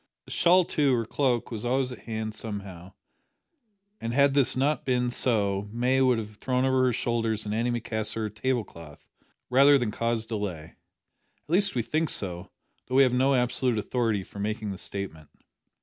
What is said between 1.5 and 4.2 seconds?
was always at hand, somehow, and